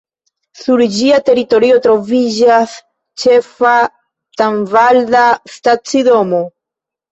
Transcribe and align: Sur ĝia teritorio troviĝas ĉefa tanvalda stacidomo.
Sur 0.59 0.81
ĝia 0.95 1.19
teritorio 1.27 1.77
troviĝas 1.83 2.73
ĉefa 3.25 3.75
tanvalda 4.43 5.29
stacidomo. 5.59 6.45